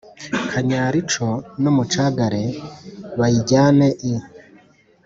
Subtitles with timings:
[0.51, 1.29] kanyare ico
[1.61, 2.43] n'umucagare/
[3.19, 4.13] bayijyane• i